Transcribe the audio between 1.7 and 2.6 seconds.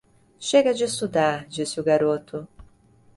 o garoto.